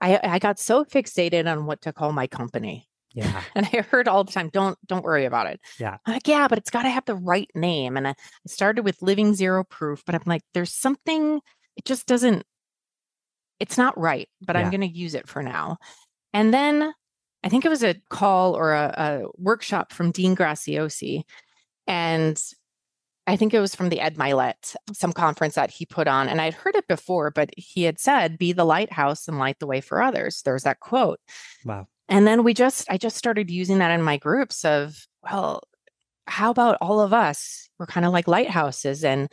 [0.00, 2.88] I, I got so fixated on what to call my company.
[3.14, 3.42] Yeah.
[3.54, 5.60] And I heard all the time, don't don't worry about it.
[5.78, 5.96] Yeah.
[6.06, 7.96] I'm like, yeah, but it's got to have the right name.
[7.96, 8.14] And I
[8.46, 11.40] started with living zero proof, but I'm like, there's something,
[11.76, 12.44] it just doesn't,
[13.58, 14.62] it's not right, but yeah.
[14.62, 15.78] I'm going to use it for now.
[16.32, 16.92] And then
[17.42, 21.22] I think it was a call or a, a workshop from Dean Graziosi.
[21.86, 22.40] And
[23.28, 26.28] I think it was from the Ed Mylett, some conference that he put on.
[26.28, 29.66] And I'd heard it before, but he had said, be the lighthouse and light the
[29.66, 30.40] way for others.
[30.42, 31.20] There's that quote.
[31.62, 31.88] Wow.
[32.08, 35.60] And then we just, I just started using that in my groups of, well,
[36.26, 37.68] how about all of us?
[37.78, 39.04] We're kind of like lighthouses.
[39.04, 39.30] And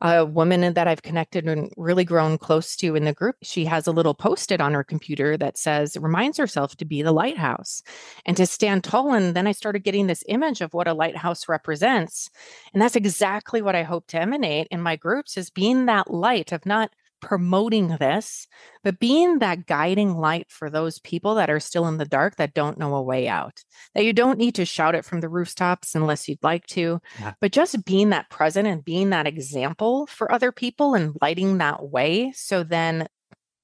[0.00, 3.86] a woman that I've connected and really grown close to in the group, she has
[3.86, 7.82] a little post it on her computer that says, reminds herself to be the lighthouse
[8.26, 9.14] and to stand tall.
[9.14, 12.28] And then I started getting this image of what a lighthouse represents.
[12.74, 16.52] And that's exactly what I hope to emanate in my groups is being that light
[16.52, 18.46] of not promoting this,
[18.84, 22.54] but being that guiding light for those people that are still in the dark that
[22.54, 23.62] don't know a way out.
[23.94, 27.34] That you don't need to shout it from the rooftops unless you'd like to, yeah.
[27.40, 31.88] but just being that present and being that example for other people and lighting that
[31.88, 32.32] way.
[32.34, 33.08] So then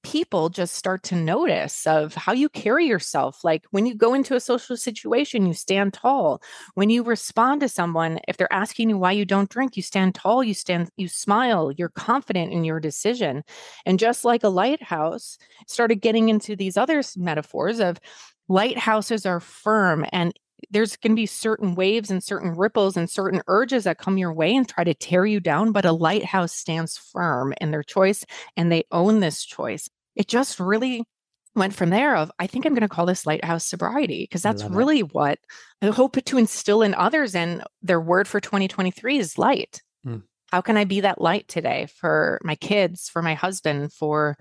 [0.03, 3.43] people just start to notice of how you carry yourself.
[3.43, 6.41] Like when you go into a social situation you stand tall.
[6.75, 10.15] When you respond to someone if they're asking you why you don't drink you stand
[10.15, 13.43] tall you stand you smile you're confident in your decision.
[13.85, 15.37] And just like a lighthouse
[15.67, 17.99] started getting into these other metaphors of
[18.49, 20.37] lighthouses are firm and
[20.71, 24.33] there's going to be certain waves and certain ripples and certain urges that come your
[24.33, 28.25] way and try to tear you down, but a lighthouse stands firm in their choice
[28.57, 29.89] and they own this choice.
[30.15, 31.03] It just really
[31.55, 34.63] went from there of I think I'm going to call this lighthouse sobriety because that's
[34.63, 35.13] really it.
[35.13, 35.39] what
[35.81, 39.81] I hope to instill in others and their word for 2023 is light.
[40.05, 40.23] Mm.
[40.51, 44.37] How can I be that light today for my kids, for my husband, for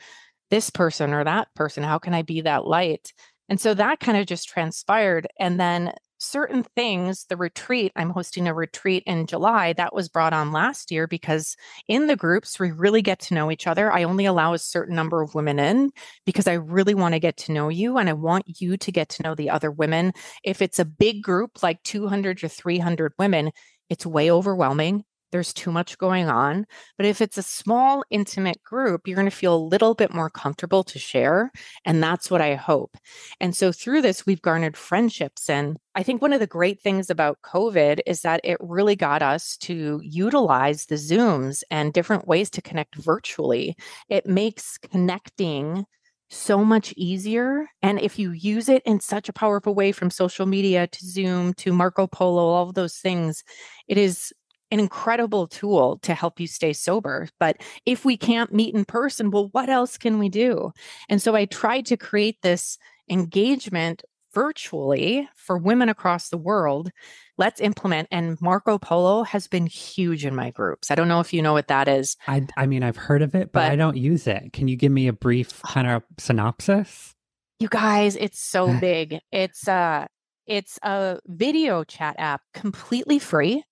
[0.51, 1.83] this person or that person?
[1.83, 3.13] How can I be that light?
[3.49, 5.27] And so that kind of just transpired.
[5.39, 10.33] And then certain things, the retreat, I'm hosting a retreat in July that was brought
[10.33, 11.57] on last year because
[11.89, 13.93] in the groups, we really get to know each other.
[13.93, 15.91] I only allow a certain number of women in
[16.25, 19.09] because I really want to get to know you and I want you to get
[19.11, 20.13] to know the other women.
[20.45, 23.51] If it's a big group, like 200 to 300 women,
[23.91, 26.67] it's way overwhelming there's too much going on.
[26.97, 30.31] But if it's a small, intimate group, you're going to feel a little bit more
[30.31, 31.51] comfortable to share.
[31.85, 32.97] And that's what I hope.
[33.41, 35.51] And so through this, we've garnered friendships.
[35.51, 39.23] And I think one of the great things about COVID is that it really got
[39.23, 43.77] us to utilize the Zooms and different ways to connect virtually.
[44.09, 45.87] It makes connecting
[46.33, 47.67] so much easier.
[47.83, 51.53] And if you use it in such a powerful way from social media to Zoom
[51.55, 53.45] to Marco Polo, all of those things,
[53.87, 54.33] it is
[54.73, 57.29] an incredible tool to help you stay sober.
[57.39, 60.73] But if we can't meet in person, well, what else can we do?
[61.11, 66.91] And so I tried to create this engagement virtually for women across the world.
[67.37, 68.09] Let's implement.
[68.11, 70.91] And Marco Polo has been huge in my groups.
[70.91, 72.17] I don't know if you know what that is.
[72.27, 74.55] I, I mean, I've heard of it, but, but I don't use it.
[74.55, 77.15] Can you give me a brief kind of synopsis?
[77.59, 79.19] You guys, it's so big.
[79.31, 80.07] It's uh
[80.47, 83.65] it's a video chat app completely free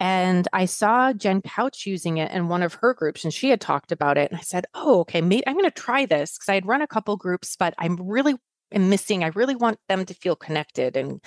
[0.00, 3.60] and I saw Jen Couch using it in one of her groups, and she had
[3.60, 4.30] talked about it.
[4.30, 6.82] And I said, "Oh, okay, maybe I'm going to try this because I had run
[6.82, 8.34] a couple groups, but I'm really
[8.72, 9.24] am missing.
[9.24, 11.20] I really want them to feel connected and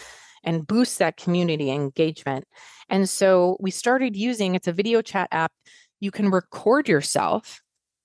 [0.44, 2.46] and boost that community engagement."
[2.90, 4.56] And so we started using.
[4.56, 5.52] It's a video chat app.
[6.00, 7.62] You can record yourself,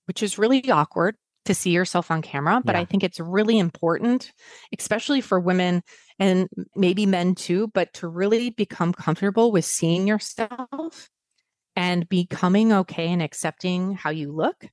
[0.07, 2.83] which is really awkward to see yourself on camera, but yeah.
[2.83, 4.31] I think it's really important,
[4.79, 5.83] especially for women
[6.18, 11.09] and maybe men too, but to really become comfortable with seeing yourself
[11.76, 14.66] and becoming okay and accepting how you look.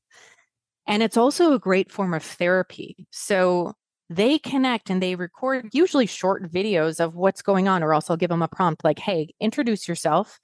[0.86, 3.08] And it's also a great form of therapy.
[3.12, 3.74] So
[4.10, 8.18] they connect and they record usually short videos of what's going on, or else I'll
[8.18, 10.40] give them a prompt like, hey, introduce yourself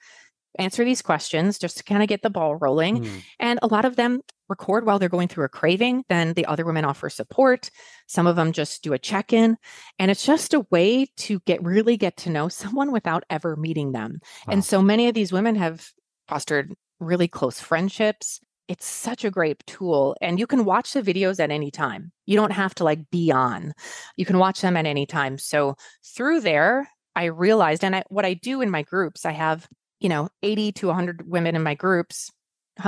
[0.60, 3.04] answer these questions just to kind of get the ball rolling.
[3.04, 3.22] Mm.
[3.40, 6.04] And a lot of them record while they're going through a craving.
[6.10, 7.72] Then the other women offer support.
[8.08, 9.58] Some of them just do a check in.
[10.00, 13.92] And it's just a way to get really get to know someone without ever meeting
[13.92, 14.20] them.
[14.48, 14.54] Wow.
[14.54, 15.90] And so many of these women have
[16.28, 18.40] fostered really close friendships.
[18.68, 20.16] It's such a great tool.
[20.22, 22.12] And you can watch the videos at any time.
[22.26, 23.74] You don't have to like be on,
[24.16, 25.38] you can watch them at any time.
[25.38, 25.76] So
[26.16, 29.68] through there, I realized, and I, what I do in my groups, I have
[30.04, 32.30] you know 80 to 100 women in my groups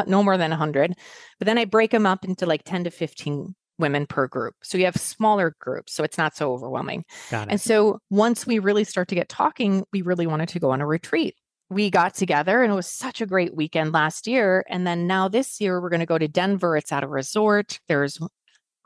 [0.08, 0.93] no more than 100
[1.39, 4.56] but then i break them up into like 10 to 15 women per group.
[4.63, 7.04] So you have smaller groups so it's not so overwhelming.
[7.30, 7.51] Got it.
[7.51, 10.82] and so once we really start to get talking we really wanted to go on
[10.82, 11.36] a retreat.
[11.69, 15.28] We got together and it was such a great weekend last year and then now
[15.28, 16.78] this year we're going to go to denver.
[16.78, 17.80] It's at a resort.
[17.88, 18.19] There's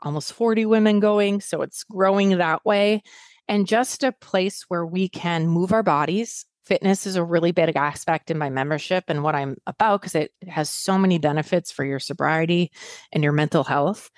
[0.02, 3.02] almost 40 women going so it's growing that way.
[3.48, 7.74] And just a place where we can move our bodies fitness is a really big
[7.74, 11.84] aspect in my membership and what I'm about because it has so many benefits for
[11.84, 12.70] your sobriety
[13.10, 14.08] and your mental health.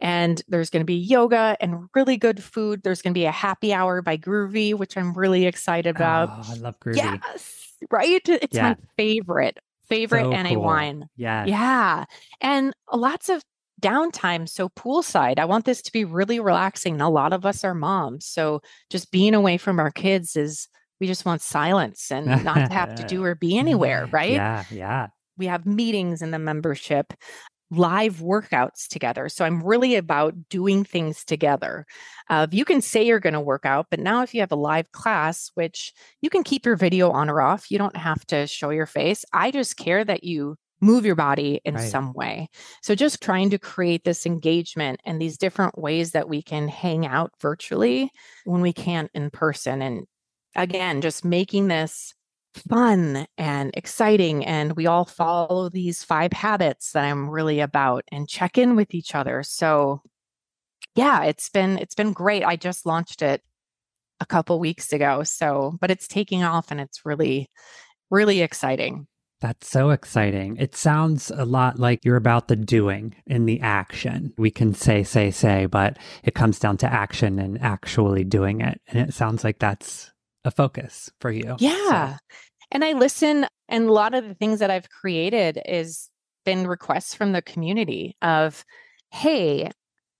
[0.00, 2.82] And there's going to be yoga and really good food.
[2.84, 6.28] There's going to be a happy hour by Gruvi, which I'm really excited about.
[6.30, 6.96] Oh, I love Gruvi.
[6.98, 8.22] Yes, right?
[8.28, 8.68] It's yeah.
[8.68, 10.62] my favorite, favorite so NA cool.
[10.62, 11.08] wine.
[11.16, 11.44] Yeah.
[11.46, 12.04] Yeah.
[12.40, 13.42] And lots of
[13.82, 14.48] downtime.
[14.48, 17.00] So, poolside, I want this to be really relaxing.
[17.00, 18.26] A lot of us are moms.
[18.26, 20.68] So, just being away from our kids is
[21.00, 24.32] we just want silence and not to have to do or be anywhere, right?
[24.32, 25.06] Yeah, yeah.
[25.38, 27.12] We have meetings in the membership,
[27.70, 29.28] live workouts together.
[29.28, 31.84] So I'm really about doing things together.
[32.30, 34.56] Uh, you can say you're going to work out, but now if you have a
[34.56, 38.46] live class, which you can keep your video on or off, you don't have to
[38.46, 39.24] show your face.
[39.32, 41.90] I just care that you move your body in right.
[41.90, 42.48] some way.
[42.82, 47.06] So just trying to create this engagement and these different ways that we can hang
[47.06, 48.10] out virtually
[48.44, 50.06] when we can't in person and
[50.56, 52.14] again, just making this
[52.54, 54.44] fun and exciting.
[54.44, 58.94] And we all follow these five habits that I'm really about and check in with
[58.94, 59.42] each other.
[59.42, 60.02] So
[60.94, 62.44] yeah, it's been it's been great.
[62.44, 63.42] I just launched it
[64.20, 65.22] a couple weeks ago.
[65.22, 67.50] So, but it's taking off and it's really
[68.10, 69.06] really exciting.
[69.40, 70.56] That's so exciting.
[70.56, 74.32] It sounds a lot like you're about the doing and the action.
[74.38, 78.80] We can say, say, say, but it comes down to action and actually doing it.
[78.88, 80.10] And it sounds like that's
[80.46, 81.56] a focus for you.
[81.58, 82.14] Yeah.
[82.14, 82.18] So.
[82.70, 86.08] And I listen, and a lot of the things that I've created is
[86.44, 88.64] been requests from the community of,
[89.10, 89.70] hey,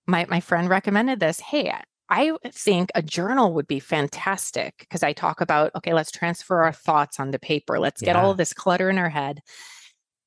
[0.06, 1.40] my, my friend recommended this.
[1.40, 1.72] Hey,
[2.08, 6.72] I think a journal would be fantastic because I talk about, okay, let's transfer our
[6.72, 7.78] thoughts onto paper.
[7.78, 8.22] Let's get yeah.
[8.22, 9.40] all of this clutter in our head.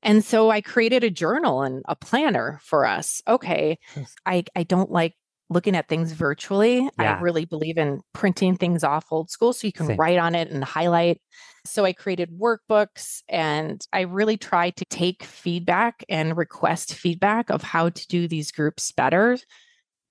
[0.02, 3.22] And so I created a journal and a planner for us.
[3.28, 3.78] Okay,
[4.26, 5.14] I, I don't like
[5.50, 6.90] looking at things virtually.
[7.00, 7.18] Yeah.
[7.18, 9.98] I really believe in printing things off old school so you can Same.
[9.98, 11.22] write on it and highlight.
[11.66, 17.64] So I created workbooks and I really try to take feedback and request feedback of
[17.64, 19.38] how to do these groups better.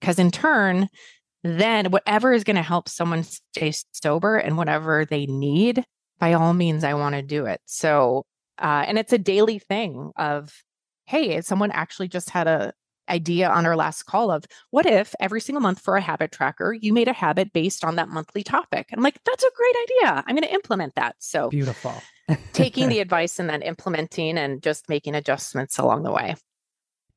[0.00, 0.88] Because in turn,
[1.44, 5.84] then whatever is going to help someone stay sober and whatever they need,
[6.18, 7.60] by all means, I want to do it.
[7.64, 8.24] So,
[8.58, 10.52] uh, and it's a daily thing of,
[11.06, 12.72] hey, someone actually just had a
[13.10, 16.72] idea on our last call of what if every single month for a habit tracker
[16.72, 18.88] you made a habit based on that monthly topic?
[18.90, 20.24] And i'm like that's a great idea.
[20.26, 21.16] I'm going to implement that.
[21.18, 21.94] So beautiful.
[22.52, 26.36] taking the advice and then implementing and just making adjustments along the way.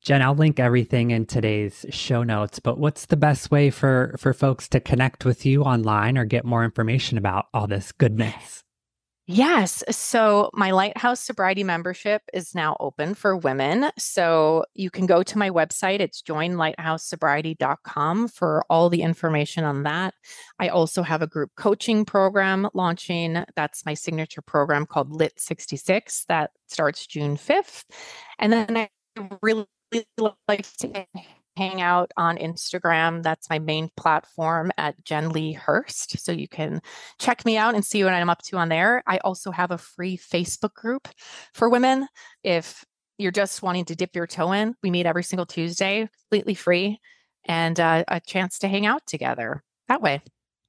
[0.02, 4.32] Jen, I'll link everything in today's show notes, but what's the best way for for
[4.32, 8.64] folks to connect with you online or get more information about all this goodness?
[9.34, 9.82] Yes.
[9.90, 13.90] So my Lighthouse Sobriety membership is now open for women.
[13.96, 16.00] So you can go to my website.
[16.00, 20.12] It's joinlighthousesobriety.com for all the information on that.
[20.58, 23.42] I also have a group coaching program launching.
[23.56, 27.84] That's my signature program called Lit 66 that starts June 5th.
[28.38, 28.90] And then I
[29.40, 29.66] really
[30.46, 31.06] like to
[31.56, 33.22] hang out on Instagram.
[33.22, 36.18] That's my main platform at Jen Lee Hirst.
[36.18, 36.80] So you can
[37.18, 39.02] check me out and see what I'm up to on there.
[39.06, 41.08] I also have a free Facebook group
[41.52, 42.08] for women.
[42.42, 42.84] If
[43.18, 46.98] you're just wanting to dip your toe in, we meet every single Tuesday, completely free,
[47.44, 50.22] and uh, a chance to hang out together that way.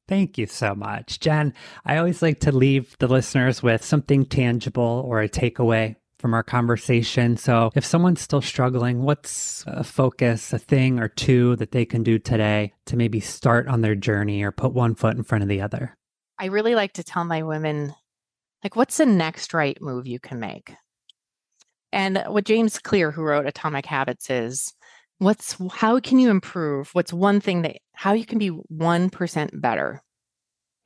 [0.08, 1.22] Thank you so much.
[1.22, 1.54] Jen,
[1.86, 6.42] I always like to leave the listeners with something tangible or a takeaway from our
[6.42, 7.36] conversation.
[7.36, 12.02] So, if someone's still struggling, what's a focus, a thing or two that they can
[12.02, 15.50] do today to maybe start on their journey or put one foot in front of
[15.50, 15.98] the other?
[16.40, 17.94] I really like to tell my women,
[18.64, 20.74] like, what's the next right move you can make?
[21.92, 24.74] And what James Clear, who wrote Atomic Habits, is
[25.18, 26.90] what's how can you improve?
[26.94, 30.02] What's one thing that how you can be 1% better?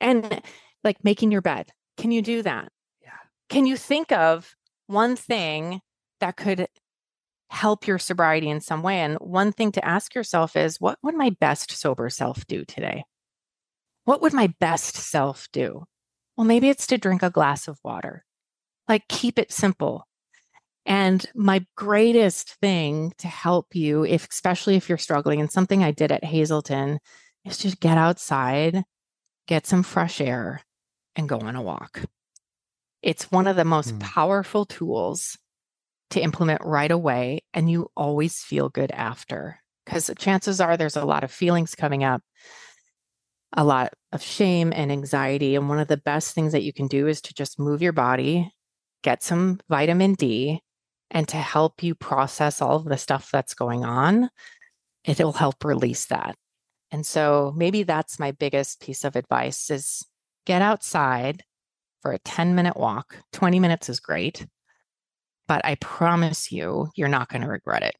[0.00, 0.42] And
[0.82, 1.70] like making your bed.
[1.96, 2.72] Can you do that?
[3.00, 3.10] Yeah.
[3.48, 4.52] Can you think of
[4.88, 5.80] one thing
[6.20, 6.66] that could
[7.50, 9.00] help your sobriety in some way.
[9.00, 13.04] And one thing to ask yourself is what would my best sober self do today?
[14.04, 15.84] What would my best self do?
[16.36, 18.24] Well, maybe it's to drink a glass of water.
[18.88, 20.06] Like, keep it simple.
[20.86, 25.90] And my greatest thing to help you, if especially if you're struggling, and something I
[25.90, 26.98] did at Hazelden,
[27.44, 28.84] is just get outside,
[29.46, 30.62] get some fresh air,
[31.14, 32.04] and go on a walk.
[33.02, 34.00] It's one of the most mm.
[34.00, 35.38] powerful tools
[36.10, 37.42] to implement right away.
[37.54, 42.04] And you always feel good after because chances are there's a lot of feelings coming
[42.04, 42.22] up,
[43.56, 45.54] a lot of shame and anxiety.
[45.54, 47.92] And one of the best things that you can do is to just move your
[47.92, 48.52] body,
[49.02, 50.60] get some vitamin D,
[51.10, 54.28] and to help you process all of the stuff that's going on,
[55.04, 56.36] it'll help release that.
[56.90, 60.06] And so maybe that's my biggest piece of advice is
[60.46, 61.44] get outside,
[62.00, 63.16] for a 10 minute walk.
[63.32, 64.46] 20 minutes is great,
[65.46, 67.96] but I promise you, you're not going to regret it.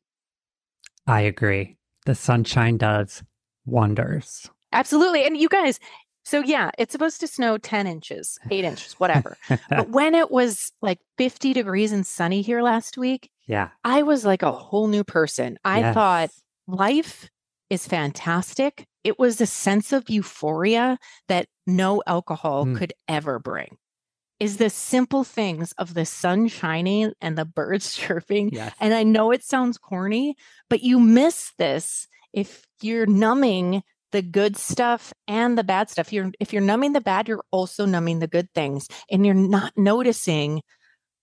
[1.07, 1.77] I agree.
[2.07, 3.23] The sunshine does
[3.65, 4.49] wonders.
[4.73, 5.25] Absolutely.
[5.25, 5.81] And you guys,
[6.25, 9.37] so yeah, it's supposed to snow 10 inches, eight inches, whatever.
[9.71, 14.27] but when it was like 50 degrees and sunny here last week, yeah, I was
[14.27, 15.59] like a whole new person.
[15.65, 15.95] I yes.
[15.95, 16.31] thought
[16.67, 17.31] life
[17.71, 18.87] is fantastic.
[19.05, 22.77] It was a sense of euphoria that no alcohol mm.
[22.77, 23.79] could ever bring
[24.41, 28.51] is the simple things of the sun shining and the birds chirping.
[28.51, 28.75] Yes.
[28.81, 30.37] And I know it sounds corny,
[30.69, 33.83] but you miss this if you're numbing
[34.13, 36.13] the good stuff and the bad stuff.
[36.13, 39.73] You're if you're numbing the bad, you're also numbing the good things and you're not
[39.77, 40.63] noticing,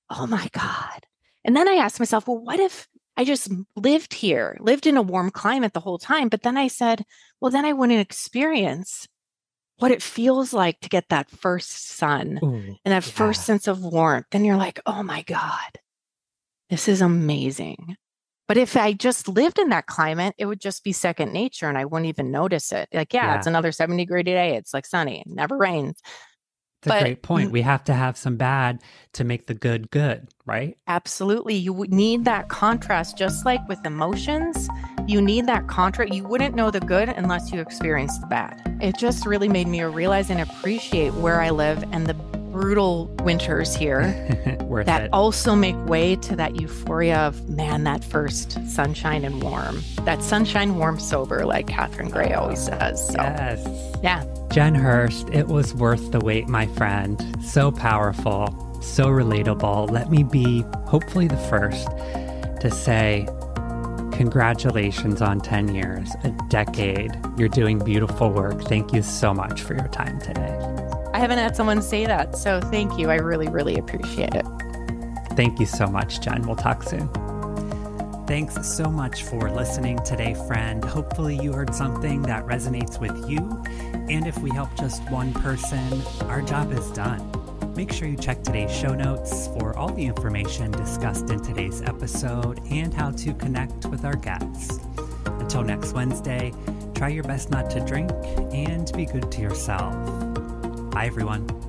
[0.10, 1.06] oh my God.
[1.44, 2.88] And then I asked myself, well, what if
[3.18, 6.28] I just lived here, lived in a warm climate the whole time?
[6.30, 7.06] But then I said,
[7.40, 9.08] well, then I wouldn't experience
[9.80, 13.14] what it feels like to get that first sun Ooh, and that yeah.
[13.14, 14.28] first sense of warmth.
[14.32, 15.80] And you're like, oh my God,
[16.70, 17.98] this is amazing.
[18.48, 21.78] But if I just lived in that climate, it would just be second nature and
[21.78, 22.88] I wouldn't even notice it.
[22.94, 23.38] Like, yeah, yeah.
[23.38, 24.56] it's another 70 degree day.
[24.56, 26.00] It's like sunny, it never rains.
[26.86, 27.52] That's a great point.
[27.52, 28.82] We have to have some bad
[29.14, 30.78] to make the good good, right?
[30.88, 31.56] Absolutely.
[31.56, 34.70] You need that contrast, just like with emotions.
[35.08, 36.14] You need that contrast.
[36.14, 38.62] You wouldn't know the good unless you experienced the bad.
[38.82, 42.16] It just really made me realize and appreciate where I live and the
[42.56, 44.02] brutal winters here
[44.86, 45.10] that it.
[45.12, 50.76] also make way to that euphoria of man that first sunshine and warm that sunshine
[50.78, 53.98] warm sober like catherine gray always says so yes.
[54.02, 54.24] yeah
[54.56, 58.48] jen hirst it was worth the wait my friend so powerful
[58.82, 61.90] so relatable let me be hopefully the first
[62.62, 63.28] to say
[64.14, 67.12] Congratulations on 10 years, a decade.
[67.38, 68.62] You're doing beautiful work.
[68.62, 70.58] Thank you so much for your time today.
[71.14, 72.38] I haven't had someone say that.
[72.38, 73.10] So thank you.
[73.10, 74.46] I really, really appreciate it.
[75.34, 76.44] Thank you so much, Jen.
[76.44, 77.10] We'll talk soon.
[78.28, 80.84] Thanks so much for listening today, friend.
[80.84, 83.64] Hopefully, you heard something that resonates with you.
[84.10, 87.32] And if we help just one person, our job is done.
[87.76, 92.60] Make sure you check today's show notes for all the information discussed in today's episode
[92.72, 94.80] and how to connect with our guests.
[95.26, 96.52] Until next Wednesday,
[96.96, 98.10] try your best not to drink
[98.52, 99.94] and be good to yourself.
[100.90, 101.65] Bye, everyone.